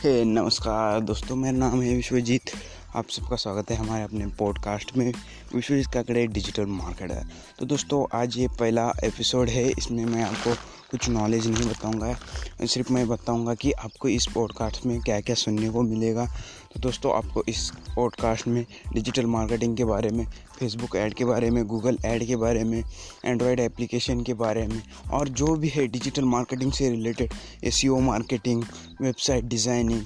[0.00, 2.50] हे नमस्कार। दोस्तों, मेरा नाम है विश्वजीत।
[2.96, 5.12] आप सबका स्वागत है हमारे अपने पॉडकास्ट में।
[5.54, 7.24] विश्वजीत काकड़े डिजिटल मार्केट है
[7.58, 10.54] तो दोस्तों, आज ये पहला एपिसोड है। इसमें मैं आपको
[10.90, 12.18] कुछ नॉलेज नहीं बताऊँगा
[12.66, 16.26] सिर्फ़ मैं बताऊँगा कि आपको इस पॉडकास्ट में क्या क्या सुनने को मिलेगा।
[16.74, 20.24] तो दोस्तों, आपको इस पॉडकास्ट में डिजिटल मार्केटिंग के बारे में
[20.58, 22.82] फेसबुक ऐड के बारे में गूगल ऐड के बारे में
[23.24, 24.82] एंड्रॉयड एप्लीकेशन के बारे में
[25.12, 27.32] और जो भी है डिजिटल मार्केटिंग से related
[27.64, 28.64] S marketing
[29.02, 30.02] website designing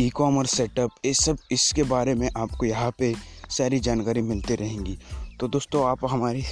[0.10, 3.14] e-commerce setup ये सब इसके बारे में आपको यहाँ पे
[3.50, 4.98] सारी जानकारी मिलती रहेंगी।
[5.40, 6.42] तो दोस्तों, आप हमारी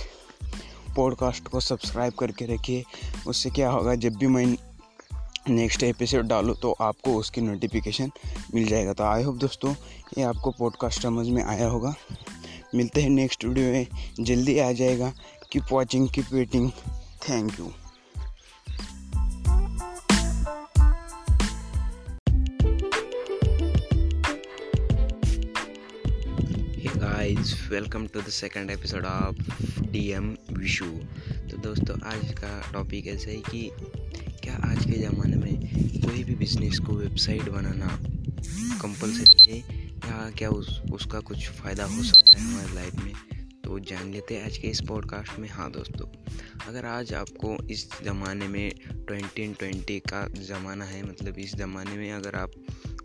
[0.98, 2.84] पॉडकास्ट को सब्सक्राइब करके रखिए।
[3.26, 4.46] उससे क्या होगा, जब भी मैं
[5.48, 8.10] नेक्स्ट एपिसोड डालूँ तो आपको उसकी नोटिफिकेशन
[8.54, 9.74] मिल जाएगा। तो आई होप दोस्तों,
[10.18, 11.94] ये आपको पॉडकास्ट समझ में आया होगा।
[12.74, 13.86] मिलते हैं नेक्स्ट वीडियो में।
[14.20, 15.12] जल्दी आ जाएगा।
[15.52, 16.70] Keep watching keep waiting
[17.28, 17.72] thank you
[26.98, 29.06] guys welcome to the second episode
[29.88, 30.84] of DM Vishu.
[31.50, 33.70] तो दोस्तों, आज का टॉपिक ऐसा है कि
[34.42, 37.88] क्या आज के ज़माने में कोई भी बिज़नेस को वेबसाइट बनाना
[38.82, 43.12] कंपलसरी है या क्या उस, उसका कुछ फ़ायदा हो सकता है हमारी लाइफ में?
[43.64, 46.06] तो जान लेते हैं आज के इस पॉडकास्ट में। हाँ दोस्तों,
[46.68, 48.70] अगर आज आपको इस ज़माने में
[49.06, 52.50] ट्वेंटी ट्वेंटी का ज़माना है मतलब इस ज़माने में अगर आप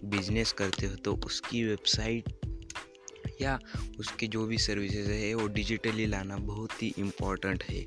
[0.06, 2.34] बिज़नेस करते हो तो उसकी वेबसाइट
[3.42, 3.60] या
[4.00, 7.86] उसके जो भी सर्विसेज़ है, वो डिजिटली लाना बहुत ही इम्पोर्टेंट है।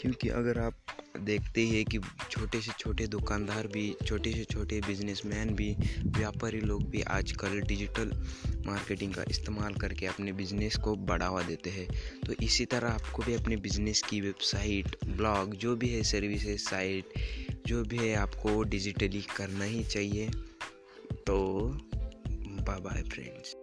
[0.00, 0.74] क्योंकि अगर आप
[1.20, 1.98] देखते हैं कि
[2.30, 8.26] छोटे से छोटे दुकानदार भी, छोटे से छोटे बिजनेसमैन भी, व्यापारी लोग भी आजकल डिजिटल
[8.66, 11.88] मार्केटिंग का इस्तेमाल करके अपने बिज़नेस को बढ़ावा देते हैं।
[12.26, 17.04] तो इसी तरह आपको भी अपने बिज़नेस की वेबसाइट ब्लॉग जो भी है सर्विसेज़ साइट
[17.66, 20.28] जो भी है आपको डिजिटली करना ही चाहिए।
[21.26, 21.68] तो
[22.38, 23.56] bye bye friends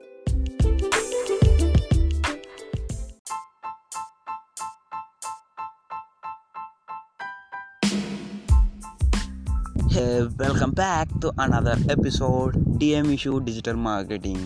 [10.37, 14.37] welcome back to another episode DM Ishu digital marketing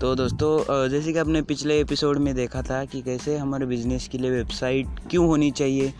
[0.00, 4.18] तो दोस्तों जैसे कि आपने पिछले एपिसोड में देखा था कि कैसे हमारे बिज़नेस के
[4.18, 5.92] लिए वेबसाइट क्यों होनी चाहिए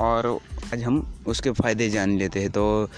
[0.00, 0.26] और
[0.74, 2.88] आज हम उसके फ़ायदे जान लेते हैं। तो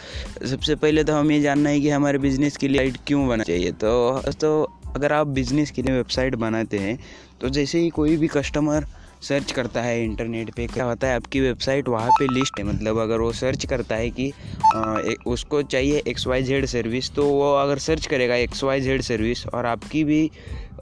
[0.47, 4.23] सबसे पहले तो हमें जानना है कि हमारे बिज़नेस के लिए क्यों बना चाहिए। तो
[4.25, 6.99] दोस्तों अगर आप बिज़नेस के लिए वेबसाइट बनाते हैं
[7.41, 8.87] तो जैसे ही कोई भी कस्टमर
[9.23, 12.99] सर्च करता है इंटरनेट पे क्या होता है आपकी वेबसाइट वहाँ पे लिस्ट है। मतलब
[12.99, 14.31] अगर वो सर्च करता है कि
[14.75, 19.03] आ, उसको चाहिए एक्स वाई जेड सर्विस तो वो अगर सर्च करेगा एक्स वाई जेड
[19.03, 20.31] सर्विस और आपकी भी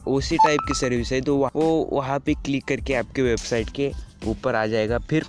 [0.09, 3.91] उसी टाइप की सर्विस है तो वो वहाँ पे क्लिक करके आपके वेबसाइट के
[4.26, 5.25] ऊपर आ जाएगा। फिर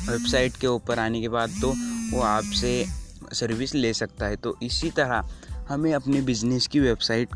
[0.00, 1.72] वेबसाइट के ऊपर आने के बाद तो
[2.12, 2.84] वो आपसे
[3.32, 5.28] सर्विस ले सकता है। तो इसी तरह
[5.68, 7.28] हमें अपने बिज़नेस की वेबसाइट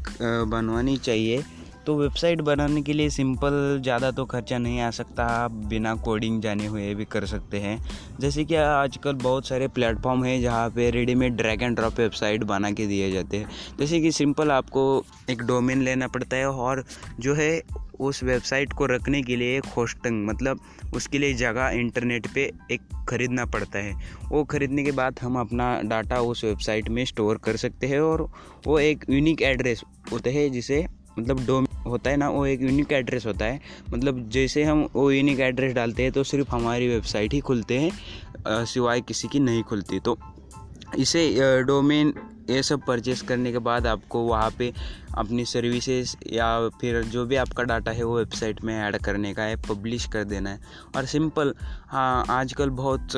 [0.50, 1.42] बनवानी चाहिए।
[1.86, 6.40] तो वेबसाइट बनाने के लिए सिंपल ज़्यादा तो खर्चा नहीं आ सकता, आप बिना कोडिंग
[6.42, 7.78] जाने हुए भी कर सकते हैं।
[8.20, 12.70] जैसे कि आजकल बहुत सारे प्लेटफॉर्म हैं जहाँ पे readymade drag and drop website बना
[12.70, 13.48] के दिए जाते हैं।
[13.78, 16.84] जैसे कि सिंपल आपको एक डोमेन लेना पड़ता है और
[17.20, 17.60] जो है
[18.00, 20.60] उस वेबसाइट को रखने के लिए एक होस्टिंग मतलब
[20.94, 23.92] उसके लिए जगह इंटरनेट पे एक ख़रीदना पड़ता है।
[24.28, 28.28] वो ख़रीदने के बाद हम अपना डाटा उस वेबसाइट में स्टोर कर सकते हैं और
[28.66, 29.82] वो एक यूनिक एड्रेस
[30.12, 30.84] होता है जिसे
[31.18, 33.60] मतलब डोम होता है ना, वो एक यूनिक एड्रेस होता है।
[33.92, 38.64] मतलब जैसे हम वो यूनिक एड्रेस डालते हैं तो सिर्फ़ हमारी वेबसाइट ही खुलते हैं
[38.66, 40.16] सिवाय किसी की नहीं खुलती। तो
[40.98, 42.12] इसे डोमेन
[42.50, 44.72] ये सब परचेस करने के बाद आपको वहाँ पे
[45.18, 49.42] अपनी सर्विसेज़ या फिर जो भी आपका डाटा है वो वेबसाइट में ऐड करने का
[49.42, 50.60] है पब्लिश कर देना है।
[50.96, 51.54] और सिंपल
[51.88, 53.16] हाँ आजकल बहुत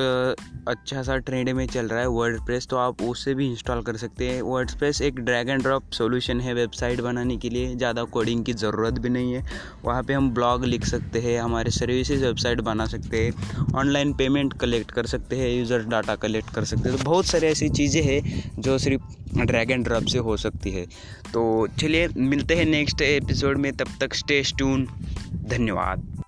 [0.67, 4.29] अच्छा सा ट्रेंड में चल रहा है वर्ड तो आप उससे भी इंस्टॉल कर सकते
[4.29, 8.53] हैं। वर्ड एक ड्रैग एंड ड्रॉप सोल्यूशन है वेबसाइट बनाने के लिए, ज़्यादा कोडिंग की
[8.55, 9.43] ज़रूरत भी नहीं है।
[9.85, 14.53] वहाँ पर हम ब्लॉग लिख सकते हैं, हमारे सर्विसेज़ वेबसाइट बना सकते हैं ऑनलाइन पेमेंट
[14.59, 18.01] कलेक्ट कर सकते हैं यूज़र डाटा कलेक्ट कर सकते हैं। तो बहुत सारी ऐसी चीज़ें
[18.03, 20.85] हैं जो सिर्फ़ ड्रैग एंड ड्रॉप से हो सकती है।
[21.33, 24.87] तो चलिए, मिलते हैं नेक्स्ट एपिसोड में, तब तक स्टे स्टून
[25.33, 26.24] धन्यवाद।